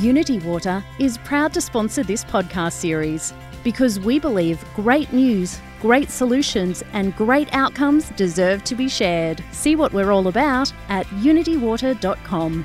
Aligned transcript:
Unity 0.00 0.38
Water 0.40 0.84
is 0.98 1.16
proud 1.18 1.54
to 1.54 1.60
sponsor 1.60 2.02
this 2.02 2.22
podcast 2.22 2.72
series 2.72 3.32
because 3.64 3.98
we 3.98 4.18
believe 4.18 4.62
great 4.74 5.10
news, 5.12 5.58
great 5.80 6.10
solutions, 6.10 6.84
and 6.92 7.16
great 7.16 7.48
outcomes 7.54 8.10
deserve 8.10 8.62
to 8.64 8.74
be 8.74 8.88
shared. 8.88 9.42
See 9.52 9.74
what 9.74 9.94
we're 9.94 10.12
all 10.12 10.28
about 10.28 10.70
at 10.90 11.06
unitywater.com. 11.06 12.64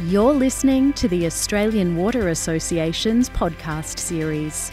You're 0.00 0.34
listening 0.34 0.92
to 0.94 1.08
the 1.08 1.24
Australian 1.24 1.96
Water 1.96 2.28
Association's 2.28 3.30
podcast 3.30 3.98
series. 3.98 4.70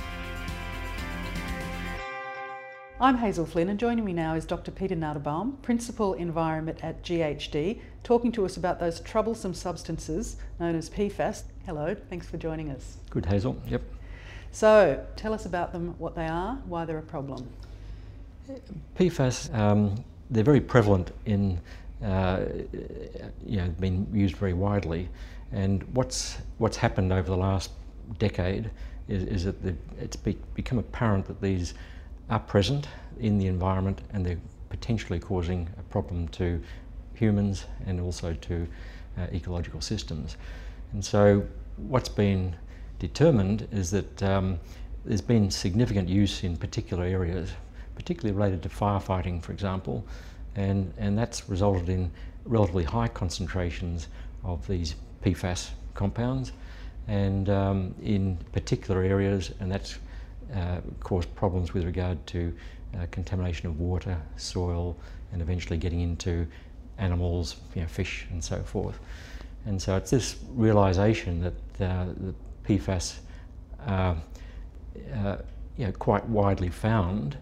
I'm 3.02 3.18
Hazel 3.18 3.48
Flynn, 3.48 3.68
and 3.70 3.80
joining 3.80 4.06
me 4.06 4.14
now 4.14 4.36
is 4.36 4.46
Dr. 4.46 4.70
Peter 4.70 4.96
Nadebaum, 4.96 5.54
Principal 5.64 6.14
Environment 6.14 6.84
at 6.84 7.02
GHD, 7.02 7.80
talking 8.04 8.32
to 8.34 8.46
us 8.46 8.58
about 8.58 8.80
those 8.80 9.00
troublesome 9.00 9.56
substances 9.56 10.36
known 10.60 10.76
as 10.76 10.88
PFAS. 10.88 11.42
Hello, 11.66 11.96
thanks 12.12 12.28
for 12.30 12.38
joining 12.38 12.70
us. 12.70 12.98
Good, 13.10 13.26
Hazel. 13.26 13.60
Yep. 13.68 13.82
So, 14.52 15.04
tell 15.16 15.34
us 15.34 15.48
about 15.48 15.74
them, 15.74 15.96
what 15.98 16.14
they 16.14 16.28
are, 16.28 16.60
why 16.68 16.86
they're 16.86 17.00
a 17.00 17.02
problem. 17.02 17.50
PFAS, 18.96 19.52
um, 19.58 20.04
they're 20.30 20.44
very 20.44 20.62
prevalent 20.62 21.12
in, 21.26 21.60
uh, 22.04 22.46
you 23.44 23.58
know, 23.58 23.68
been 23.80 24.08
used 24.14 24.36
very 24.36 24.54
widely. 24.54 25.10
And 25.52 25.82
what's, 25.96 26.38
what's 26.60 26.78
happened 26.78 27.12
over 27.12 27.32
the 27.32 27.38
last 27.38 27.72
decade 28.20 28.70
is, 29.08 29.24
is 29.24 29.46
that 29.46 29.56
it's 30.00 30.18
be, 30.18 30.38
become 30.54 30.78
apparent 30.78 31.26
that 31.26 31.42
these 31.42 31.74
are 32.32 32.40
present 32.40 32.88
in 33.20 33.38
the 33.38 33.46
environment 33.46 34.02
and 34.14 34.26
they're 34.26 34.40
potentially 34.70 35.20
causing 35.20 35.70
a 35.78 35.84
problem 35.84 36.28
to 36.30 36.60
humans 37.14 37.66
and 37.86 38.00
also 38.00 38.34
to 38.34 38.68
uh, 39.18 39.28
ecological 39.34 39.82
systems. 39.82 40.38
And 40.94 41.04
so 41.04 41.46
what's 41.76 42.10
been 42.10 42.56
determined 43.00 43.68
is 43.72 43.92
that 43.92 44.24
um, 44.24 44.60
there's 45.06 45.22
been 45.22 45.52
significant 45.52 46.08
use 46.08 46.44
in 46.44 46.56
particular 46.56 47.04
areas, 47.04 47.52
particularly 47.96 48.36
related 48.36 48.64
to 48.64 48.70
firefighting, 48.70 49.44
for 49.44 49.52
example, 49.52 50.06
and, 50.56 50.94
and 50.98 51.18
that's 51.18 51.50
resulted 51.50 51.90
in 51.90 52.10
relatively 52.46 52.86
high 52.86 53.08
concentrations 53.10 54.08
of 54.44 54.66
these 54.68 54.96
PFAS 55.24 55.72
compounds 55.94 56.54
and 57.08 57.50
um, 57.50 57.94
in 58.02 58.38
particular 58.54 59.04
areas, 59.04 59.52
and 59.60 59.72
that's 59.72 59.98
uh, 60.56 60.82
cause 61.00 61.26
problems 61.26 61.74
with 61.74 61.86
regard 61.86 62.26
to 62.28 62.54
uh, 62.96 63.06
contamination 63.12 63.68
of 63.68 63.80
water, 63.80 64.18
soil, 64.36 64.98
and 65.32 65.42
eventually 65.42 65.78
getting 65.78 66.02
into 66.02 66.46
animals, 66.98 67.56
you 67.76 67.82
know, 67.82 67.88
fish, 67.88 68.28
and 68.32 68.44
so 68.44 68.62
forth. 68.62 69.00
And 69.66 69.82
so 69.82 69.96
it's 69.96 70.12
this 70.12 70.38
realization 70.50 71.42
that 71.42 71.90
uh, 71.90 72.06
the 72.18 72.34
PFAS 72.68 73.20
are 73.86 74.18
uh, 75.16 75.38
you 75.78 75.86
know, 75.86 75.92
quite 75.94 76.26
widely 76.26 76.70
found 76.70 77.38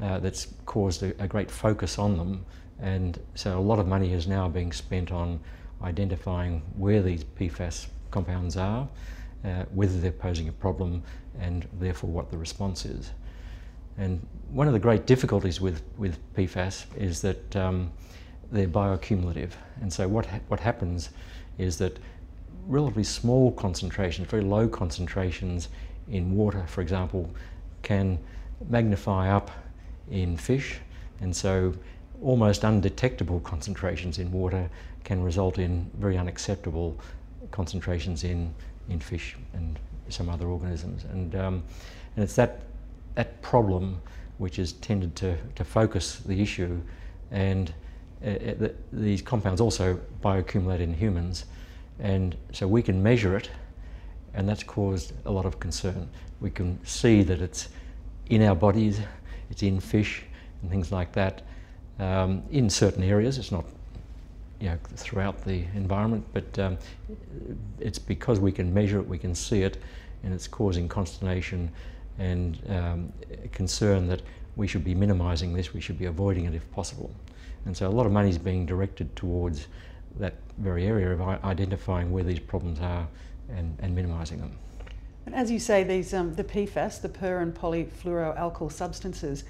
uh, 0.00 0.18
that's 0.18 0.48
caused 0.64 1.02
a, 1.02 1.22
a, 1.22 1.26
great 1.26 1.50
focus 1.50 1.98
on 1.98 2.16
them. 2.16 2.44
And 2.80 3.18
so 3.34 3.58
a 3.58 3.60
lot 3.60 3.78
of 3.78 3.86
money 3.86 4.12
is 4.12 4.26
now 4.26 4.48
being 4.48 4.72
spent 4.72 5.10
on 5.12 5.40
identifying 5.82 6.62
where 6.76 7.02
these 7.02 7.24
PFAS 7.24 7.86
compounds 8.10 8.56
are, 8.56 8.88
uh, 9.46 9.64
whether 9.72 9.98
they're 10.00 10.10
posing 10.10 10.48
a 10.48 10.52
problem 10.52 11.02
and 11.40 11.66
therefore 11.78 12.10
what 12.10 12.30
the 12.30 12.36
response 12.36 12.84
is. 12.84 13.12
And 13.98 14.26
one 14.50 14.66
of 14.66 14.72
the 14.72 14.78
great 14.78 15.06
difficulties 15.06 15.60
with, 15.60 15.82
with 15.96 16.18
PFAS 16.34 16.84
is 16.96 17.22
that 17.22 17.56
um, 17.56 17.90
they're 18.52 18.68
bioaccumulative. 18.68 19.52
And 19.80 19.92
so 19.92 20.06
what, 20.08 20.26
ha 20.26 20.40
what 20.48 20.60
happens 20.60 21.10
is 21.58 21.78
that 21.78 21.98
relatively 22.66 23.04
small 23.04 23.52
concentrations, 23.52 24.28
very 24.28 24.42
low 24.42 24.68
concentrations 24.68 25.68
in 26.08 26.36
water, 26.36 26.64
for 26.66 26.80
example, 26.80 27.30
can 27.82 28.18
magnify 28.68 29.30
up 29.30 29.50
in 30.10 30.36
fish. 30.36 30.78
And 31.20 31.34
so 31.34 31.74
almost 32.22 32.64
undetectable 32.64 33.40
concentrations 33.40 34.18
in 34.18 34.30
water 34.32 34.68
can 35.04 35.22
result 35.22 35.58
in 35.58 35.90
very 35.98 36.18
unacceptable 36.18 36.98
concentrations 37.50 38.24
in, 38.24 38.54
in 38.88 39.00
fish 39.00 39.36
and 39.54 39.78
some 40.08 40.28
other 40.28 40.46
organisms. 40.46 41.04
And, 41.04 41.34
um, 41.34 41.62
and 42.14 42.22
it's 42.22 42.36
that, 42.36 42.62
that 43.14 43.40
problem 43.42 44.00
which 44.38 44.56
has 44.56 44.72
tended 44.72 45.16
to, 45.16 45.36
to 45.54 45.64
focus 45.64 46.18
the 46.18 46.40
issue 46.40 46.80
and 47.30 47.72
uh, 48.24 48.28
uh 48.28 48.54
the, 48.58 48.74
these 48.92 49.20
compounds 49.20 49.60
also 49.60 49.98
bioaccumulate 50.22 50.80
in 50.80 50.94
humans 50.94 51.46
and 51.98 52.36
so 52.52 52.68
we 52.68 52.82
can 52.82 53.02
measure 53.02 53.36
it 53.36 53.50
and 54.34 54.48
that's 54.48 54.62
caused 54.62 55.12
a 55.24 55.30
lot 55.30 55.46
of 55.46 55.58
concern. 55.58 56.08
We 56.40 56.50
can 56.50 56.78
see 56.84 57.22
that 57.22 57.40
it's 57.40 57.68
in 58.28 58.42
our 58.42 58.54
bodies, 58.54 59.00
it's 59.50 59.62
in 59.62 59.80
fish 59.80 60.24
and 60.60 60.70
things 60.70 60.92
like 60.92 61.12
that. 61.12 61.42
Um, 61.98 62.42
in 62.50 62.68
certain 62.68 63.02
areas, 63.02 63.38
it's 63.38 63.50
not 63.50 63.64
you 64.60 64.68
know, 64.68 64.78
throughout 64.94 65.44
the 65.44 65.64
environment, 65.74 66.24
but 66.32 66.58
um, 66.58 66.78
it's 67.78 67.98
because 67.98 68.40
we 68.40 68.52
can 68.52 68.72
measure 68.72 68.98
it, 68.98 69.06
we 69.06 69.18
can 69.18 69.34
see 69.34 69.62
it, 69.62 69.78
and 70.22 70.32
it's 70.32 70.48
causing 70.48 70.88
consternation 70.88 71.70
and 72.18 72.58
um, 72.70 73.12
concern 73.52 74.08
that 74.08 74.22
we 74.56 74.66
should 74.66 74.84
be 74.84 74.94
minimising 74.94 75.52
this, 75.52 75.74
we 75.74 75.80
should 75.80 75.98
be 75.98 76.06
avoiding 76.06 76.46
it 76.46 76.54
if 76.54 76.70
possible. 76.72 77.10
And 77.66 77.76
so 77.76 77.86
a 77.86 77.90
lot 77.90 78.06
of 78.06 78.12
money 78.12 78.30
is 78.30 78.38
being 78.38 78.64
directed 78.64 79.14
towards 79.16 79.66
that 80.18 80.34
very 80.58 80.86
area 80.86 81.12
of 81.12 81.20
identifying 81.20 82.10
where 82.10 82.24
these 82.24 82.38
problems 82.38 82.80
are 82.80 83.06
and, 83.50 83.76
and 83.80 83.94
minimising 83.94 84.40
them. 84.40 84.58
And 85.26 85.34
as 85.34 85.50
you 85.50 85.58
say, 85.58 85.82
these 85.82 86.14
um, 86.14 86.34
the 86.34 86.44
PFAS, 86.44 87.02
the 87.02 87.08
per 87.08 87.40
and 87.40 87.54
polyfluoroalkyl 87.54 88.72
substances, 88.72 89.44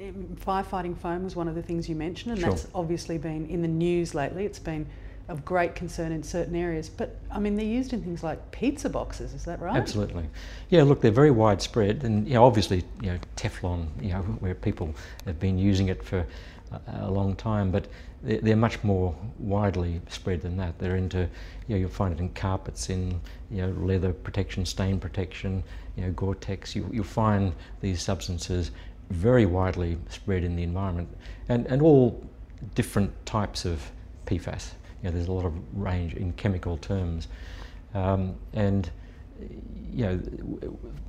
Um, 0.00 0.36
firefighting 0.44 0.96
foam 0.96 1.24
was 1.24 1.34
one 1.34 1.48
of 1.48 1.54
the 1.54 1.62
things 1.62 1.88
you 1.88 1.96
mentioned, 1.96 2.32
and 2.32 2.40
sure. 2.40 2.50
that's 2.50 2.68
obviously 2.74 3.16
been 3.16 3.46
in 3.46 3.62
the 3.62 3.68
news 3.68 4.14
lately. 4.14 4.44
It's 4.44 4.58
been 4.58 4.86
of 5.28 5.44
great 5.44 5.74
concern 5.74 6.12
in 6.12 6.22
certain 6.22 6.54
areas, 6.54 6.88
but 6.88 7.16
I 7.32 7.40
mean 7.40 7.56
they're 7.56 7.64
used 7.64 7.92
in 7.92 8.02
things 8.02 8.22
like 8.22 8.50
pizza 8.52 8.88
boxes. 8.88 9.32
Is 9.32 9.44
that 9.46 9.60
right? 9.60 9.76
Absolutely. 9.76 10.28
Yeah. 10.68 10.84
Look, 10.84 11.00
they're 11.00 11.10
very 11.10 11.30
widespread, 11.30 12.04
and 12.04 12.28
you 12.28 12.34
know, 12.34 12.44
obviously, 12.44 12.84
you 13.00 13.12
know, 13.12 13.18
Teflon, 13.36 13.88
you 14.00 14.10
know, 14.10 14.20
where 14.20 14.54
people 14.54 14.94
have 15.24 15.40
been 15.40 15.58
using 15.58 15.88
it 15.88 16.02
for 16.04 16.26
a, 16.72 16.80
a 17.00 17.10
long 17.10 17.34
time, 17.34 17.70
but 17.70 17.88
they're, 18.22 18.40
they're, 18.40 18.56
much 18.56 18.82
more 18.84 19.16
widely 19.38 20.00
spread 20.08 20.42
than 20.42 20.56
that. 20.58 20.78
They're 20.78 20.96
into, 20.96 21.20
you 21.20 21.74
know, 21.74 21.76
you'll 21.76 21.90
find 21.90 22.12
it 22.12 22.20
in 22.20 22.28
carpets, 22.30 22.90
in 22.90 23.20
you 23.50 23.62
know, 23.62 23.70
leather 23.70 24.12
protection, 24.12 24.66
stain 24.66 24.98
protection, 24.98 25.62
you 25.96 26.04
know, 26.04 26.12
Gore-Tex. 26.12 26.74
You, 26.74 26.88
you'll 26.92 27.04
find 27.04 27.52
these 27.80 28.02
substances 28.02 28.70
very 29.10 29.46
widely 29.46 29.98
spread 30.08 30.44
in 30.44 30.56
the 30.56 30.62
environment 30.62 31.08
and, 31.48 31.66
and 31.66 31.82
all 31.82 32.26
different 32.74 33.12
types 33.26 33.64
of 33.64 33.90
PFAS. 34.26 34.72
You 35.02 35.08
know, 35.08 35.10
there's 35.12 35.28
a 35.28 35.32
lot 35.32 35.44
of 35.44 35.54
range 35.76 36.14
in 36.14 36.32
chemical 36.32 36.76
terms. 36.78 37.28
Um, 37.94 38.36
and 38.52 38.90
you 39.92 40.04
know, 40.04 40.20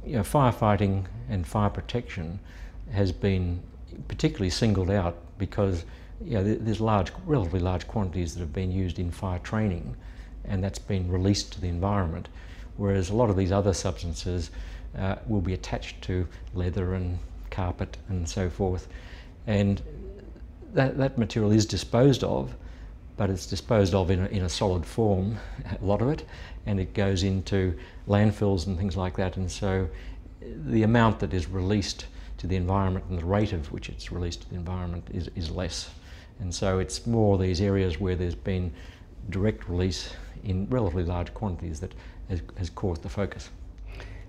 you 0.05 0.15
know, 0.17 0.21
firefighting 0.21 1.05
and 1.29 1.45
fire 1.45 1.69
protection 1.69 2.39
has 2.91 3.11
been 3.11 3.61
particularly 4.07 4.49
singled 4.49 4.89
out 4.89 5.17
because 5.37 5.85
you 6.23 6.33
know, 6.33 6.43
there's 6.43 6.81
large, 6.81 7.11
relatively 7.25 7.59
large 7.59 7.87
quantities 7.87 8.33
that 8.33 8.39
have 8.39 8.53
been 8.53 8.71
used 8.71 8.99
in 8.99 9.11
fire 9.11 9.39
training 9.39 9.95
and 10.45 10.63
that's 10.63 10.79
been 10.79 11.09
released 11.11 11.53
to 11.53 11.61
the 11.61 11.67
environment. 11.67 12.29
Whereas 12.77 13.09
a 13.09 13.15
lot 13.15 13.29
of 13.29 13.37
these 13.37 13.51
other 13.51 13.73
substances 13.73 14.51
uh, 14.97 15.15
will 15.27 15.41
be 15.41 15.53
attached 15.53 16.01
to 16.03 16.27
leather 16.53 16.93
and 16.93 17.19
carpet 17.57 17.97
and 18.09 18.29
so 18.29 18.49
forth. 18.51 18.87
And 19.47 19.81
that, 20.73 20.97
that 20.99 21.17
material 21.17 21.51
is 21.51 21.65
disposed 21.65 22.23
of, 22.23 22.55
but 23.17 23.31
it's 23.31 23.47
disposed 23.47 23.95
of 23.95 24.11
in 24.11 24.19
a, 24.19 24.27
in 24.27 24.43
a 24.43 24.49
solid 24.49 24.85
form, 24.85 25.37
a 25.81 25.83
lot 25.83 26.01
of 26.03 26.09
it, 26.09 26.23
and 26.67 26.79
it 26.79 26.93
goes 26.93 27.23
into 27.23 27.75
landfills 28.07 28.67
and 28.67 28.77
things 28.77 28.95
like 28.95 29.17
that. 29.17 29.37
And 29.37 29.51
so 29.51 29.89
the 30.39 30.83
amount 30.83 31.19
that 31.19 31.33
is 31.33 31.49
released 31.49 32.05
to 32.37 32.45
the 32.45 32.55
environment 32.55 33.05
and 33.09 33.17
the 33.17 33.25
rate 33.25 33.53
of 33.53 33.71
which 33.71 33.89
it's 33.89 34.11
released 34.11 34.41
to 34.41 34.49
the 34.49 34.55
environment 34.55 35.07
is, 35.11 35.27
is 35.35 35.49
less. 35.49 35.89
And 36.39 36.53
so 36.53 36.77
it's 36.77 37.07
more 37.07 37.39
these 37.39 37.59
areas 37.59 37.99
where 37.99 38.15
there's 38.15 38.35
been 38.35 38.71
direct 39.31 39.67
release 39.67 40.13
in 40.43 40.67
relatively 40.69 41.03
large 41.03 41.33
quantities 41.33 41.79
that 41.79 41.93
has, 42.29 42.41
has 42.57 42.69
caused 42.69 43.01
the 43.01 43.09
focus. 43.09 43.49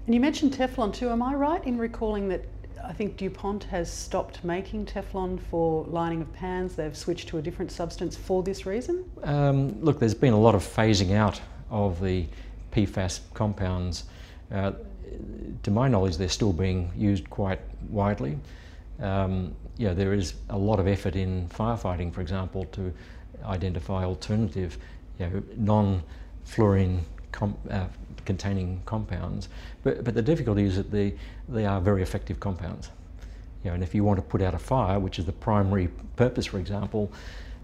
And 0.07 0.15
you 0.15 0.21
mentioned 0.23 0.55
Teflon 0.55 0.95
too. 0.95 1.11
Am 1.11 1.23
I 1.23 1.35
right 1.35 1.63
in 1.67 1.77
recalling 1.77 2.29
that 2.31 2.47
I 2.85 2.93
think 2.93 3.17
DuPont 3.17 3.65
has 3.65 3.93
stopped 3.93 4.45
making 4.45 4.87
Teflon 4.87 5.39
for 5.39 5.85
lining 5.85 6.23
of 6.23 6.33
pans. 6.33 6.77
They've 6.77 6.97
switched 6.97 7.29
to 7.29 7.39
a 7.39 7.43
different 7.43 7.71
substance 7.71 8.17
for 8.17 8.43
this 8.43 8.67
reason? 8.67 9.05
Um, 9.23 9.81
look, 9.83 9.99
there's 9.99 10.15
been 10.15 10.33
a 10.33 10.41
lot 10.41 10.55
of 10.55 10.63
phasing 10.63 11.15
out 11.15 11.41
of 11.71 12.01
the 12.01 12.27
PFAS 12.73 13.21
compounds. 13.35 14.05
Uh, 14.53 14.73
to 15.63 15.71
my 15.71 15.89
knowledge, 15.89 16.17
they're 16.17 16.29
still 16.29 16.53
being 16.53 16.91
used 16.97 17.29
quite 17.31 17.61
widely. 17.89 18.39
Um, 19.01 19.55
yeah, 19.77 19.93
there 19.93 20.13
is 20.13 20.35
a 20.51 20.59
lot 20.59 20.81
of 20.81 20.87
effort 20.87 21.17
in 21.17 21.49
firefighting, 21.49 22.13
for 22.13 22.21
example, 22.21 22.65
to 22.73 22.93
identify 23.45 24.05
alternative, 24.05 24.77
you 25.19 25.27
know, 25.27 25.43
non-fluorine 25.57 27.05
com, 27.33 27.57
uh, 27.71 27.87
containing 28.25 28.83
compounds. 28.85 29.49
But, 29.83 30.05
but 30.05 30.15
the 30.15 30.23
difficulty 30.23 30.65
is 30.65 30.77
that 30.77 30.91
they, 30.91 31.15
they 31.49 31.67
are 31.67 31.81
very 31.81 32.03
effective 32.03 32.41
compounds. 32.41 32.91
You 33.65 33.71
know, 33.71 33.75
and 33.75 33.83
if 33.83 33.95
you 33.95 34.05
want 34.05 34.19
to 34.19 34.23
put 34.23 34.43
out 34.43 34.55
a 34.55 34.59
fire, 34.59 34.99
which 34.99 35.19
is 35.19 35.27
the 35.27 35.33
primary 35.33 35.89
purpose, 36.17 36.47
for 36.47 36.59
example, 36.59 37.13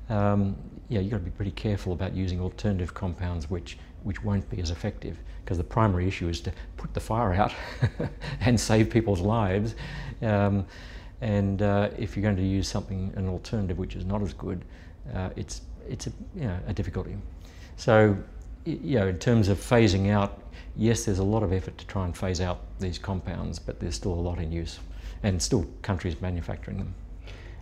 um, 0.08 0.56
yeah, 0.88 1.00
you've 1.00 1.11
got 1.11 1.19
to 1.19 1.22
be 1.22 1.31
pretty 1.31 1.52
careful 1.52 1.93
about 1.93 2.14
using 2.14 2.40
alternative 2.40 2.93
compounds 2.94 3.49
which, 3.49 3.78
which 4.02 4.22
won't 4.22 4.49
be 4.50 4.61
as 4.61 4.70
effective 4.70 5.16
because 5.44 5.58
the 5.58 5.64
primary 5.64 6.08
issue 6.08 6.28
is 6.28 6.40
to 6.40 6.52
put 6.76 6.93
the 6.94 7.00
fire 7.00 7.34
out 7.34 7.52
and 8.40 8.58
save 8.58 8.90
people's 8.90 9.20
lives. 9.20 9.75
Um, 10.22 10.67
and 11.20 11.62
uh, 11.62 11.90
if 11.99 12.17
you're 12.17 12.22
going 12.22 12.37
to 12.37 12.43
use 12.43 12.69
something, 12.69 13.12
an 13.17 13.28
alternative 13.28 13.78
which 13.78 13.96
is 13.96 14.05
not 14.05 14.22
as 14.22 14.34
good, 14.34 14.64
uh, 15.14 15.31
it's, 15.37 15.62
it's 15.88 16.06
a, 16.06 16.12
you 16.34 16.44
know, 16.44 16.58
a 16.67 16.72
difficulty. 16.72 17.17
So, 17.76 18.17
you 18.64 18.99
know, 18.99 19.08
in 19.08 19.19
terms 19.19 19.49
of 19.49 19.58
phasing 19.58 20.11
out, 20.11 20.40
yes, 20.76 21.05
there's 21.05 21.19
a 21.19 21.25
lot 21.25 21.43
of 21.43 21.52
effort 21.52 21.76
to 21.78 21.87
try 21.87 22.05
and 22.05 22.16
phase 22.16 22.40
out 22.40 22.61
these 22.81 22.99
compounds, 22.99 23.58
but 23.58 23.81
there's 23.81 23.94
still 23.94 24.12
a 24.12 24.14
lot 24.14 24.38
in 24.38 24.50
use 24.50 24.78
and 25.22 25.40
still 25.43 25.66
countries 25.82 26.20
manufacturing 26.20 26.78
them. 26.78 26.94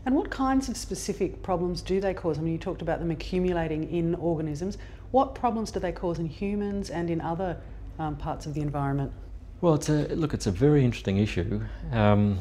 And 0.05 0.17
what 0.17 0.31
kinds 0.31 0.69
of 0.69 0.77
specific 0.77 1.43
problems 1.43 1.81
do 1.81 2.01
they 2.01 2.13
cause? 2.13 2.39
I 2.39 2.43
mean, 2.43 2.53
you 2.53 2.59
talked 2.59 2.83
about 2.83 2.99
them 2.99 3.11
accumulating 3.11 3.89
in 3.93 4.17
organisms. 4.17 4.79
What 5.13 5.35
problems 5.35 5.71
do 5.71 5.79
they 5.79 5.93
cause 5.93 6.19
in 6.19 6.27
humans 6.27 6.91
and 6.91 7.09
in 7.09 7.21
other 7.21 7.57
um, 7.99 8.17
parts 8.17 8.47
of 8.47 8.55
the 8.55 8.61
environment? 8.63 9.13
Well, 9.61 9.75
it's 9.75 9.89
a 9.89 10.09
look. 10.17 10.35
It's 10.35 10.49
a 10.49 10.51
very 10.51 10.85
interesting 10.85 11.19
issue, 11.19 11.63
um, 11.93 12.41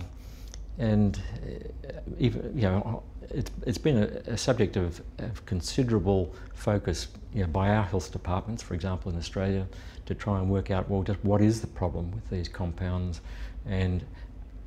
and 0.78 1.22
uh, 1.46 2.00
even 2.18 2.52
you 2.56 2.64
know, 2.64 3.04
it's, 3.30 3.52
it's 3.66 3.78
been 3.78 3.98
a, 3.98 4.32
a 4.32 4.38
subject 4.38 4.76
of, 4.78 5.02
of, 5.20 5.46
considerable 5.46 6.34
focus 6.54 7.08
you 7.34 7.42
know, 7.42 7.48
by 7.48 7.70
our 7.70 7.84
health 7.84 8.12
departments, 8.12 8.62
for 8.64 8.74
example, 8.74 9.12
in 9.12 9.18
Australia, 9.18 9.68
to 10.06 10.16
try 10.16 10.40
and 10.40 10.50
work 10.50 10.72
out 10.72 10.90
well, 10.90 11.04
just 11.04 11.24
what 11.24 11.42
is 11.42 11.62
the 11.62 11.68
problem 11.68 12.12
with 12.12 12.30
these 12.30 12.48
compounds, 12.48 13.22
and 13.66 14.04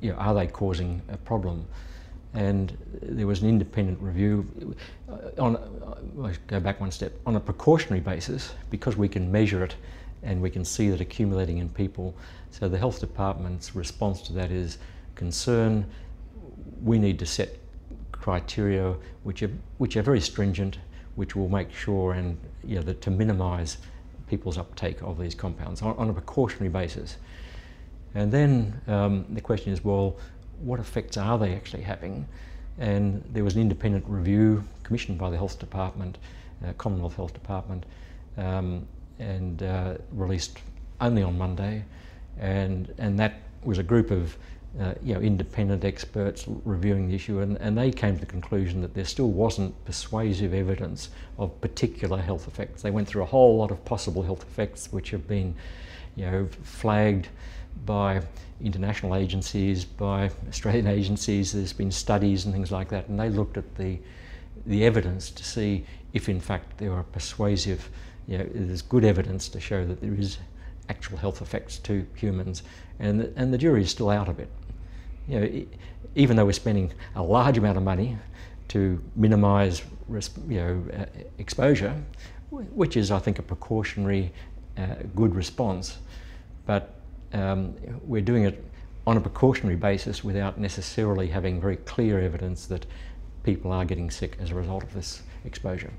you 0.01 0.11
know, 0.11 0.17
are 0.17 0.33
they 0.33 0.47
causing 0.47 1.01
a 1.09 1.17
problem? 1.17 1.65
and 2.35 2.77
there 3.01 3.25
was 3.25 3.41
an 3.41 3.49
independent 3.49 3.99
review 4.01 4.75
uh, 5.09 5.41
on, 5.41 5.55
uh, 5.55 6.33
go 6.47 6.59
back 6.59 6.81
one 6.81 6.91
step, 6.91 7.13
on 7.25 7.37
a 7.37 7.39
precautionary 7.39 8.01
basis, 8.01 8.53
because 8.69 8.97
we 8.97 9.07
can 9.07 9.31
measure 9.31 9.63
it 9.63 9.75
and 10.21 10.41
we 10.41 10.49
can 10.49 10.65
see 10.65 10.89
that 10.89 10.99
accumulating 10.99 11.59
in 11.59 11.69
people. 11.69 12.13
So 12.51 12.67
the 12.67 12.77
health 12.77 12.99
department's 12.99 13.75
response 13.75 14.21
to 14.23 14.33
that 14.33 14.51
is 14.51 14.79
concern, 15.15 15.85
we 16.83 16.99
need 16.99 17.19
to 17.19 17.25
set 17.25 17.57
criteria 18.11 18.95
which 19.23 19.43
are, 19.43 19.51
which 19.77 19.95
are 19.97 20.01
very 20.01 20.19
stringent, 20.19 20.79
which 21.15 21.35
will 21.35 21.49
make 21.49 21.71
sure 21.71 22.13
and 22.13 22.37
you 22.63 22.75
know, 22.75 22.81
that 22.81 23.01
to 23.01 23.11
minimise 23.11 23.77
people's 24.27 24.57
uptake 24.57 25.01
of 25.01 25.19
these 25.19 25.35
compounds 25.35 25.81
on, 25.81 25.95
on 25.97 26.09
a 26.09 26.13
precautionary 26.13 26.69
basis. 26.69 27.17
And 28.15 28.31
then 28.31 28.81
um, 28.87 29.25
the 29.29 29.41
question 29.41 29.71
is, 29.73 29.83
well, 29.83 30.15
what 30.61 30.79
effects 30.79 31.17
are 31.17 31.37
they 31.37 31.53
actually 31.53 31.83
having? 31.83 32.25
And 32.79 33.23
there 33.31 33.43
was 33.43 33.55
an 33.55 33.61
independent 33.61 34.05
review 34.07 34.63
commissioned 34.83 35.17
by 35.17 35.29
the 35.29 35.37
Health 35.37 35.59
Department, 35.59 36.17
uh, 36.65 36.73
Commonwealth 36.77 37.15
Health 37.15 37.33
Department, 37.33 37.85
um, 38.37 38.87
and 39.19 39.63
uh, 39.63 39.95
released 40.11 40.57
only 41.01 41.23
on 41.23 41.37
Monday. 41.37 41.83
And, 42.39 42.93
and 42.97 43.19
that 43.19 43.41
was 43.63 43.77
a 43.77 43.83
group 43.83 44.11
of 44.11 44.37
uh, 44.79 44.93
you 45.01 45.13
know, 45.13 45.21
independent 45.21 45.85
experts 45.85 46.45
reviewing 46.65 47.07
the 47.07 47.15
issue, 47.15 47.39
and, 47.39 47.57
and 47.57 47.77
they 47.77 47.91
came 47.91 48.15
to 48.15 48.19
the 48.19 48.25
conclusion 48.25 48.81
that 48.81 48.93
there 48.93 49.05
still 49.05 49.29
wasn't 49.29 49.73
persuasive 49.85 50.53
evidence 50.53 51.09
of 51.37 51.59
particular 51.61 52.17
health 52.17 52.47
effects. 52.47 52.81
They 52.81 52.91
went 52.91 53.07
through 53.07 53.23
a 53.23 53.27
whole 53.27 53.57
lot 53.57 53.71
of 53.71 53.83
possible 53.85 54.21
health 54.21 54.43
effects 54.43 54.91
which 54.91 55.11
have 55.11 55.27
been 55.27 55.55
you 56.15 56.25
know, 56.25 56.49
flagged 56.63 57.29
by 57.85 58.21
international 58.61 59.15
agencies, 59.15 59.85
by 59.85 60.29
Australian 60.49 60.87
agencies. 60.99 61.53
There's 61.53 61.73
been 61.73 61.91
studies 61.91 62.45
and 62.45 62.53
things 62.53 62.71
like 62.71 62.89
that, 62.89 63.07
and 63.07 63.19
they 63.19 63.29
looked 63.29 63.57
at 63.57 63.75
the 63.75 63.97
the 64.65 64.83
evidence 64.83 65.29
to 65.29 65.43
see 65.43 65.85
if, 66.13 66.27
in 66.27 66.39
fact, 66.39 66.77
there 66.79 66.91
are 66.91 67.03
persuasive. 67.03 67.89
You 68.27 68.39
know, 68.39 68.49
there's 68.51 68.81
good 68.81 69.05
evidence 69.05 69.47
to 69.49 69.59
show 69.59 69.85
that 69.85 70.01
there 70.01 70.15
is 70.15 70.39
actual 70.89 71.17
health 71.17 71.41
effects 71.41 71.77
to 71.79 72.05
humans, 72.15 72.63
and 72.99 73.19
the, 73.19 73.33
and 73.35 73.53
the 73.53 73.57
jury 73.57 73.83
is 73.83 73.91
still 73.91 74.09
out 74.09 74.27
of 74.27 74.39
it. 74.39 74.49
You 75.27 75.39
know, 75.39 75.65
even 76.15 76.37
though 76.37 76.45
we're 76.45 76.53
spending 76.53 76.93
a 77.15 77.23
large 77.23 77.57
amount 77.57 77.77
of 77.77 77.83
money 77.83 78.17
to 78.69 79.01
minimise 79.15 79.83
you 80.09 80.57
know 80.57 80.83
uh, 80.97 81.05
exposure, 81.37 81.95
which 82.49 82.97
is 82.97 83.11
I 83.11 83.19
think 83.19 83.39
a 83.39 83.43
precautionary 83.43 84.31
uh, 84.77 84.95
good 85.15 85.35
response, 85.35 85.97
but 86.65 86.95
um, 87.33 87.75
we're 88.03 88.21
doing 88.21 88.45
it 88.45 88.63
on 89.07 89.17
a 89.17 89.21
precautionary 89.21 89.75
basis 89.75 90.23
without 90.23 90.59
necessarily 90.59 91.27
having 91.27 91.61
very 91.61 91.77
clear 91.77 92.19
evidence 92.19 92.65
that 92.67 92.85
people 93.43 93.71
are 93.71 93.85
getting 93.85 94.09
sick 94.09 94.37
as 94.41 94.51
a 94.51 94.55
result 94.55 94.83
of 94.83 94.93
this 94.93 95.21
exposure. 95.45 95.91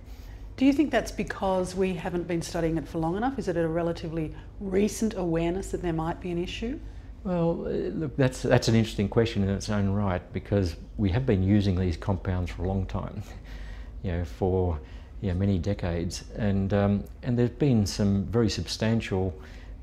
Do 0.56 0.64
you 0.64 0.73
think 0.73 0.90
that's 0.90 1.12
because 1.12 1.75
we 1.75 1.94
haven't 1.94 2.26
been 2.26 2.43
studying 2.43 2.78
it 2.78 2.88
for 2.88 2.99
long 2.99 3.17
enough? 3.17 3.38
Is 3.38 3.46
it 3.46 3.56
a 3.56 3.69
relatively 3.69 4.34
recent 4.58 5.14
awareness 5.14 5.70
that 5.70 5.82
there 5.82 5.93
might 5.93 6.20
be 6.20 6.31
an 6.31 6.43
issue? 6.43 6.81
Well, 7.26 7.64
uh, 7.67 7.70
look, 7.70 8.17
that's, 8.17 8.43
that's 8.43 8.69
an 8.69 8.76
interesting 8.76 9.08
question 9.08 9.43
in 9.43 9.50
its 9.50 9.69
own 9.69 9.88
right 9.88 10.23
because 10.32 10.76
we 10.96 11.11
have 11.11 11.26
been 11.26 11.43
using 11.43 11.75
these 11.75 11.96
compounds 11.96 12.52
for 12.52 12.62
a 12.62 12.69
long 12.69 12.87
time, 12.87 13.20
you 14.05 14.12
know, 14.12 14.25
for 14.25 14.78
you 15.20 15.32
know, 15.32 15.34
many 15.34 15.58
decades, 15.58 16.23
and, 16.37 16.73
um, 16.73 17.02
and 17.25 17.37
there's 17.37 17.50
been 17.50 17.84
some 17.84 18.26
very 18.26 18.49
substantial 18.49 19.34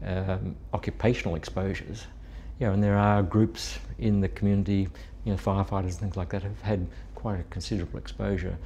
um, 0.05 0.55
occupational 0.73 1.35
exposures. 1.35 2.07
You 2.61 2.67
know, 2.67 2.73
and 2.73 2.81
there 2.81 2.95
are 2.95 3.21
groups 3.21 3.77
in 3.99 4.21
the 4.21 4.29
community, 4.29 4.87
you 5.25 5.33
know, 5.33 5.37
firefighters 5.37 5.89
and 5.89 5.99
things 5.99 6.15
like 6.15 6.29
that 6.29 6.43
have 6.43 6.61
had 6.61 6.87
quite 7.13 7.41
a 7.41 7.43
considerable 7.49 7.99
exposure. 7.99 8.57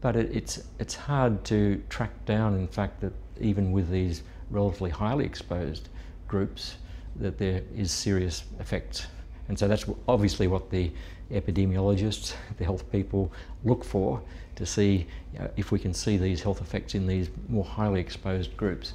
But 0.00 0.16
it, 0.16 0.34
it's, 0.34 0.64
it's 0.80 0.96
hard 0.96 1.44
to 1.44 1.80
track 1.88 2.10
down, 2.24 2.56
in 2.56 2.66
fact, 2.66 3.00
that 3.00 3.12
even 3.40 3.70
with 3.70 3.88
these 3.90 4.24
relatively 4.50 4.90
highly 4.90 5.24
exposed 5.24 5.88
groups, 6.26 6.78
that 7.18 7.38
there 7.38 7.62
is 7.76 7.90
serious 7.90 8.44
effects. 8.60 9.06
And 9.48 9.58
so 9.58 9.66
that's 9.66 9.86
obviously 10.06 10.46
what 10.46 10.70
the 10.70 10.92
epidemiologists, 11.32 12.34
the 12.58 12.64
health 12.64 12.90
people, 12.92 13.32
look 13.64 13.84
for 13.84 14.20
to 14.56 14.66
see 14.66 15.06
you 15.32 15.38
know, 15.38 15.50
if 15.56 15.72
we 15.72 15.78
can 15.78 15.94
see 15.94 16.16
these 16.16 16.42
health 16.42 16.60
effects 16.60 16.94
in 16.94 17.06
these 17.06 17.30
more 17.48 17.64
highly 17.64 18.00
exposed 18.00 18.56
groups. 18.56 18.92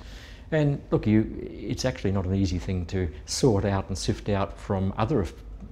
And 0.52 0.82
look, 0.92 1.08
you, 1.08 1.50
it's 1.52 1.86
actually 1.86 2.12
not 2.12 2.26
an 2.26 2.36
easy 2.36 2.60
thing 2.60 2.86
to 2.88 3.10
sort 3.26 3.66
out 3.66 3.88
and 3.88 3.98
sift 3.98 4.30
out 4.30 4.58
from 4.58 4.94
other 4.98 5.26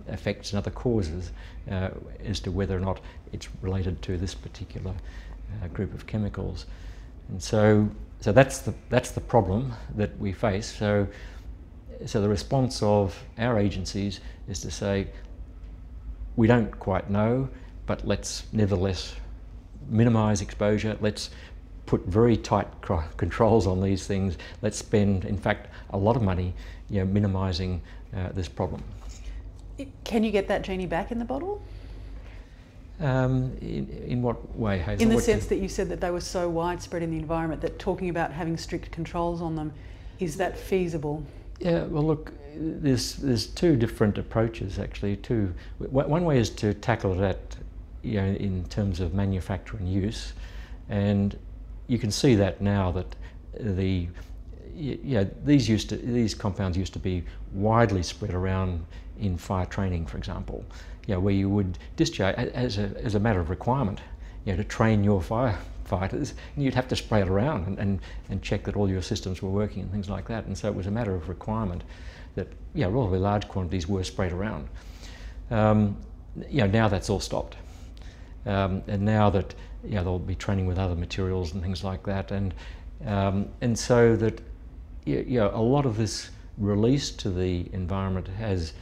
effects 0.08 0.52
and 0.52 0.58
other 0.58 0.72
causes 0.72 1.32
uh, 1.70 1.90
as 2.26 2.40
to 2.42 2.52
whether 2.52 2.76
or 2.76 2.80
not 2.80 3.00
it's 3.32 3.48
related 3.62 4.02
to 4.04 4.18
this 4.18 4.34
particular 4.34 4.94
uh, 5.62 5.68
group 5.68 5.94
of 5.94 6.08
chemicals. 6.08 6.66
And 7.30 7.42
so, 7.42 7.90
so 8.22 8.32
that's 8.32 8.60
the 8.60 8.74
that's 8.90 9.12
the 9.12 9.22
problem 9.22 9.74
that 9.96 10.18
we 10.20 10.32
face. 10.32 10.68
So, 10.68 11.08
so 12.06 12.22
the 12.22 12.30
response 12.30 12.82
of 12.82 13.18
our 13.38 13.60
agencies 13.60 14.20
is 14.48 14.60
to 14.62 14.72
say, 14.72 15.08
we 16.36 16.48
don't 16.48 16.78
quite 16.80 17.10
know, 17.10 17.50
but 17.86 18.06
let's 18.08 18.46
nevertheless 18.52 19.16
minimise 19.90 20.42
exposure. 20.42 20.98
Let's 21.02 21.30
put 21.86 22.06
very 22.06 22.38
tight 22.38 22.68
controls 23.18 23.68
on 23.68 23.82
these 23.82 24.08
things. 24.08 24.38
Let's 24.62 24.78
spend, 24.78 25.26
in 25.26 25.38
fact, 25.38 25.68
a 25.90 25.98
lot 25.98 26.16
of 26.16 26.22
money 26.22 26.54
you 26.90 27.00
know, 27.00 27.06
minimising 27.06 27.82
uh, 28.16 28.30
this 28.34 28.48
problem. 28.48 28.84
Can 30.04 30.24
you 30.24 30.32
get 30.32 30.48
that 30.48 30.62
genie 30.62 30.86
back 30.86 31.12
in 31.12 31.20
the 31.20 31.26
bottle? 31.26 31.62
Um, 33.00 33.58
in, 33.62 33.90
in 34.08 34.22
what 34.22 34.56
way, 34.56 34.78
Hazel? 34.78 35.02
In 35.02 35.10
the 35.10 35.16
what 35.16 35.24
sense 35.24 35.48
that 35.48 35.58
you 35.58 35.68
said 35.68 35.90
that 35.90 36.00
they 36.00 36.12
were 36.12 36.22
so 36.22 36.48
widespread 36.48 37.02
in 37.02 37.10
the 37.10 37.18
environment 37.18 37.62
that 37.62 37.80
talking 37.80 38.10
about 38.10 38.32
having 38.32 38.58
strict 38.58 38.92
controls 38.92 39.42
on 39.42 39.56
them, 39.56 39.74
is 40.20 40.38
that 40.38 40.58
feasible? 40.58 41.24
Yeah, 41.62 41.84
well, 41.84 42.04
look, 42.04 42.34
there's, 42.56 43.16
there's 43.18 43.46
two 43.46 43.76
different 43.76 44.18
approaches 44.18 44.80
actually. 44.80 45.18
Two, 45.18 45.54
one 45.78 46.26
way 46.26 46.40
is 46.40 46.50
to 46.52 46.74
tackle 46.74 47.14
that 47.16 47.40
you 48.02 48.20
know, 48.20 48.28
in 48.28 48.66
terms 48.66 49.00
of 49.00 49.14
manufacture 49.14 49.78
and 49.78 49.88
use, 49.88 50.34
and 50.90 51.38
you 51.86 52.00
can 52.00 52.10
see 52.10 52.34
that 52.36 52.62
now 52.62 52.92
that 52.92 53.16
the 53.60 54.08
yeah, 54.74 55.26
these 55.44 55.70
used 55.70 55.90
to 55.90 55.98
these 55.98 56.34
compounds 56.34 56.76
used 56.76 56.94
to 56.94 57.00
be 57.00 57.24
widely 57.54 58.02
spread 58.02 58.34
around 58.34 58.84
in 59.20 59.38
fire 59.38 59.68
training, 59.68 60.08
for 60.08 60.18
example, 60.18 60.66
you 61.06 61.14
know, 61.14 61.20
where 61.20 61.34
you 61.34 61.48
would 61.48 61.78
discharge 61.96 62.36
as 62.36 62.80
a, 62.80 62.92
as 63.04 63.14
a 63.14 63.20
matter 63.20 63.40
of 63.40 63.52
requirement, 63.52 64.00
you 64.46 64.54
know, 64.54 64.58
to 64.58 64.64
train 64.64 65.04
your 65.04 65.22
firefighters, 65.92 66.34
and 66.56 66.64
you'd 66.64 66.74
have 66.74 66.88
to 66.88 66.96
spray 66.96 67.22
it 67.22 67.28
around 67.28 67.68
and, 67.68 67.80
and, 67.80 68.00
and 68.30 68.42
check 68.42 68.64
that 68.64 68.76
all 68.76 68.90
your 68.90 69.02
systems 69.02 69.42
were 69.42 69.50
working 69.50 69.84
and 69.84 69.92
things 69.92 70.10
like 70.10 70.28
that. 70.28 70.46
And 70.46 70.58
so 70.58 70.68
it 70.68 70.76
was 70.76 70.88
a 70.88 70.92
matter 70.92 71.14
of 71.14 71.30
requirement 71.30 71.84
that 72.36 72.48
yeah, 72.74 72.86
relatively 72.86 73.20
large 73.20 73.48
quantities 73.48 73.88
were 73.88 74.04
sprayed 74.04 74.32
around. 74.32 74.68
Um, 75.50 75.98
you 76.50 76.60
know, 76.62 76.68
now 76.68 76.88
that's 76.88 77.10
all 77.10 77.20
stopped. 77.20 77.58
Um, 78.46 78.82
and 78.88 79.04
now 79.04 79.30
that 79.30 79.54
you 79.84 79.96
know, 79.96 80.04
they'll 80.04 80.20
be 80.20 80.36
training 80.36 80.66
with 80.66 80.80
other 80.80 80.96
materials 80.96 81.54
and 81.54 81.62
things 81.62 81.84
like 81.84 82.04
that, 82.04 82.32
and 82.32 82.54
um, 83.06 83.50
and 83.62 83.78
so 83.78 84.16
that 84.16 84.42
you 85.06 85.40
know, 85.40 85.52
a 85.54 85.62
lot 85.62 85.86
of 85.86 85.98
this 85.98 86.30
release 86.58 87.10
to 87.10 87.30
the 87.30 87.68
environment 87.74 88.28
has 88.28 88.74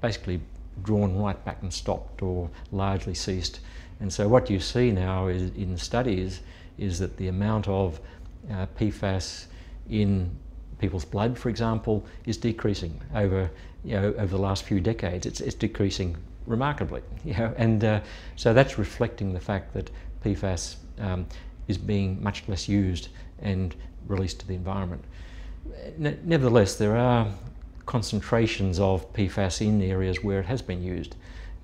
basically 0.00 0.40
drawn 0.82 1.16
right 1.16 1.42
back 1.44 1.62
and 1.62 1.72
stopped 1.72 2.22
or 2.22 2.50
largely 2.72 3.14
ceased. 3.14 3.60
And 4.00 4.12
so 4.12 4.28
what 4.28 4.48
you 4.48 4.60
see 4.60 4.90
now 4.90 5.28
is 5.28 5.50
in 5.54 5.76
studies 5.76 6.40
is 6.78 6.98
that 6.98 7.16
the 7.16 7.28
amount 7.28 7.68
of 7.68 8.00
uh, 8.50 8.66
PFAS 8.78 9.46
in 9.90 10.30
people's 10.78 11.04
blood, 11.04 11.38
for 11.38 11.50
example, 11.50 12.04
is 12.26 12.36
decreasing 12.36 13.00
over 13.14 13.50
you 13.84 13.94
know 13.94 14.14
over 14.14 14.26
the 14.26 14.38
last 14.38 14.64
few 14.64 14.80
decades. 14.80 15.26
It's, 15.26 15.40
it's 15.40 15.54
decreasing 15.54 16.16
remarkably, 16.46 17.02
you 17.24 17.34
know, 17.34 17.54
and 17.56 17.84
uh, 17.84 18.00
so 18.36 18.52
that's 18.54 18.78
reflecting 18.78 19.32
the 19.32 19.40
fact 19.40 19.74
that 19.74 19.90
PFAS 20.24 20.76
um, 20.98 21.26
is 21.68 21.78
being 21.78 22.22
much 22.22 22.48
less 22.48 22.68
used 22.68 23.08
and 23.40 23.74
released 24.06 24.40
to 24.40 24.46
the 24.46 24.54
environment. 24.54 25.04
nevertheless, 25.98 26.76
there 26.76 26.96
are 26.96 27.28
concentrations 27.86 28.78
of 28.78 29.12
PFAS 29.12 29.60
in 29.60 29.80
areas 29.82 30.22
where 30.22 30.40
it 30.40 30.46
has 30.46 30.62
been 30.62 30.82
used, 30.82 31.16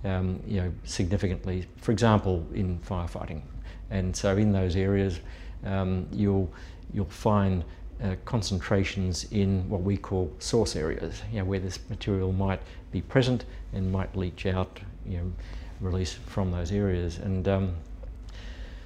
um, 0.06 0.40
you 0.46 0.60
know, 0.60 0.72
significantly. 0.84 1.66
For 1.76 1.92
example, 1.92 2.46
in 2.54 2.78
firefighting, 2.78 3.42
and 3.90 4.16
so 4.16 4.36
in 4.36 4.52
those 4.52 4.76
areas, 4.76 5.20
um, 5.64 6.06
you'll 6.12 6.50
you'll 6.92 7.06
find 7.06 7.64
uh, 8.02 8.14
concentrations 8.24 9.26
in 9.32 9.68
what 9.68 9.82
we 9.82 9.96
call 9.96 10.30
source 10.38 10.76
areas, 10.76 11.22
you 11.32 11.38
know, 11.38 11.44
where 11.44 11.60
this 11.60 11.78
material 11.88 12.32
might 12.32 12.60
be 12.92 13.00
present 13.00 13.44
and 13.72 13.90
might 13.90 14.14
leach 14.16 14.46
out, 14.46 14.80
you 15.06 15.18
know, 15.18 15.32
release 15.80 16.12
from 16.12 16.50
those 16.50 16.72
areas. 16.72 17.18
And 17.18 17.48
um, 17.48 17.74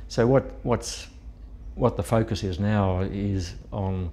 so 0.08 0.26
what 0.26 0.44
what's 0.62 1.08
what 1.74 1.96
the 1.96 2.02
focus 2.02 2.42
is 2.44 2.58
now 2.58 3.00
is 3.00 3.54
on, 3.72 4.10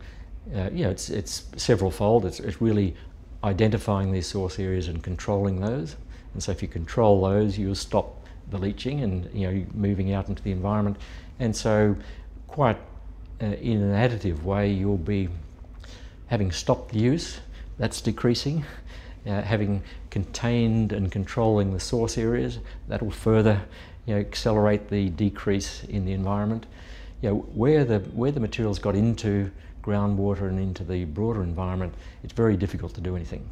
uh, 0.55 0.69
you 0.71 0.83
know, 0.83 0.89
it's 0.89 1.09
it's 1.09 1.45
several 1.57 1.91
fold. 1.91 2.25
It's, 2.25 2.39
it's 2.39 2.61
really 2.61 2.95
identifying 3.43 4.11
these 4.11 4.27
source 4.27 4.59
areas 4.59 4.87
and 4.87 5.03
controlling 5.03 5.59
those. 5.59 5.95
And 6.33 6.43
so 6.43 6.51
if 6.51 6.61
you 6.61 6.67
control 6.67 7.21
those, 7.21 7.57
you'll 7.57 7.75
stop 7.75 8.25
the 8.49 8.57
leaching 8.57 9.01
and 9.01 9.29
you 9.33 9.51
know 9.51 9.65
moving 9.73 10.13
out 10.13 10.29
into 10.29 10.41
the 10.43 10.51
environment. 10.51 10.97
And 11.39 11.55
so 11.55 11.95
quite 12.47 12.77
uh, 13.41 13.45
in 13.45 13.81
an 13.81 14.09
additive 14.09 14.43
way, 14.43 14.71
you'll 14.71 14.97
be 14.97 15.29
having 16.27 16.51
stopped 16.51 16.91
the 16.91 16.99
use, 16.99 17.39
that's 17.77 18.01
decreasing. 18.01 18.65
Uh, 19.25 19.41
having 19.41 19.83
contained 20.09 20.93
and 20.93 21.11
controlling 21.11 21.73
the 21.73 21.79
source 21.81 22.17
areas, 22.17 22.59
that 22.87 23.03
will 23.03 23.11
further 23.11 23.61
you 24.05 24.13
know, 24.13 24.21
accelerate 24.21 24.89
the 24.89 25.09
decrease 25.09 25.83
in 25.89 26.05
the 26.05 26.13
environment. 26.13 26.65
You 27.21 27.29
know, 27.29 27.35
where 27.53 27.83
the 27.83 27.99
where 27.99 28.31
the 28.31 28.39
materials 28.39 28.79
got 28.79 28.95
into 28.95 29.51
groundwater 29.83 30.47
and 30.47 30.57
into 30.57 30.85
the 30.85 31.03
broader 31.03 31.43
environment, 31.43 31.93
it's 32.23 32.31
very 32.31 32.55
difficult 32.55 32.93
to 32.93 33.01
do 33.01 33.17
anything 33.17 33.45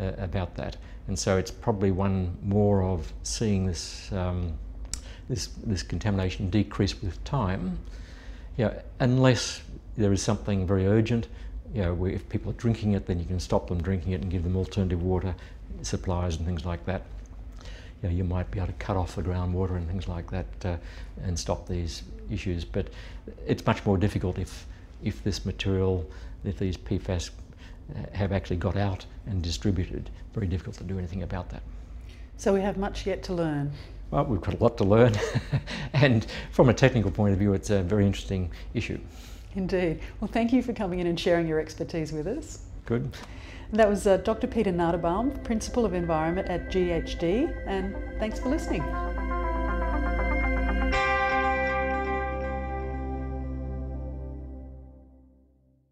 uh, 0.00 0.12
about 0.18 0.54
that. 0.56 0.76
And 1.08 1.18
so 1.18 1.36
it's 1.36 1.50
probably 1.50 1.90
one 1.90 2.36
more 2.42 2.82
of 2.82 3.12
seeing 3.22 3.66
this 3.66 4.10
um, 4.12 4.54
this 5.28 5.48
this 5.64 5.82
contamination 5.82 6.50
decrease 6.50 7.00
with 7.00 7.22
time 7.24 7.78
you 8.56 8.64
know, 8.64 8.82
unless 9.00 9.62
there 9.96 10.12
is 10.12 10.22
something 10.22 10.66
very 10.66 10.86
urgent, 10.86 11.28
you 11.74 11.82
know, 11.82 12.04
if 12.06 12.28
people 12.28 12.50
are 12.50 12.54
drinking 12.54 12.92
it, 12.92 13.06
then 13.06 13.18
you 13.18 13.26
can 13.26 13.40
stop 13.40 13.68
them 13.68 13.82
drinking 13.82 14.12
it 14.12 14.22
and 14.22 14.30
give 14.30 14.44
them 14.44 14.56
alternative 14.56 15.02
water 15.02 15.34
supplies 15.82 16.36
and 16.36 16.46
things 16.46 16.64
like 16.64 16.84
that. 16.86 17.02
You 18.02 18.08
know, 18.08 18.14
you 18.14 18.24
might 18.24 18.50
be 18.50 18.58
able 18.58 18.68
to 18.68 18.72
cut 18.74 18.96
off 18.96 19.16
the 19.16 19.22
groundwater 19.22 19.76
and 19.76 19.86
things 19.86 20.08
like 20.08 20.30
that 20.30 20.46
uh, 20.64 20.76
and 21.22 21.38
stop 21.38 21.66
these 21.66 22.02
issues. 22.30 22.64
But 22.64 22.88
it's 23.46 23.64
much 23.66 23.84
more 23.84 23.98
difficult 23.98 24.38
if, 24.38 24.66
if 25.02 25.22
this 25.22 25.44
material, 25.44 26.08
if 26.44 26.58
these 26.58 26.76
PFAS 26.76 27.30
have 28.12 28.32
actually 28.32 28.56
got 28.56 28.76
out 28.76 29.06
and 29.26 29.42
distributed. 29.42 30.10
Very 30.34 30.46
difficult 30.46 30.76
to 30.76 30.84
do 30.84 30.98
anything 30.98 31.22
about 31.22 31.48
that. 31.50 31.62
So 32.36 32.52
we 32.52 32.60
have 32.60 32.76
much 32.76 33.06
yet 33.06 33.22
to 33.24 33.34
learn. 33.34 33.72
Well, 34.10 34.24
we've 34.24 34.40
got 34.40 34.54
a 34.54 34.62
lot 34.62 34.76
to 34.78 34.84
learn, 34.84 35.14
and 35.92 36.26
from 36.52 36.68
a 36.68 36.74
technical 36.74 37.10
point 37.10 37.32
of 37.32 37.38
view, 37.38 37.54
it's 37.54 37.70
a 37.70 37.82
very 37.82 38.06
interesting 38.06 38.50
issue. 38.72 39.00
Indeed. 39.56 40.00
Well, 40.20 40.28
thank 40.28 40.52
you 40.52 40.62
for 40.62 40.72
coming 40.72 41.00
in 41.00 41.06
and 41.06 41.18
sharing 41.18 41.48
your 41.48 41.58
expertise 41.58 42.12
with 42.12 42.26
us. 42.26 42.60
Good. 42.84 43.16
That 43.72 43.88
was 43.88 44.06
uh, 44.06 44.18
Dr. 44.18 44.46
Peter 44.46 44.70
Nadebaum, 44.70 45.42
Principal 45.42 45.84
of 45.84 45.92
Environment 45.92 46.48
at 46.48 46.70
GHD, 46.70 47.52
and 47.66 47.96
thanks 48.20 48.38
for 48.38 48.48
listening. 48.48 48.82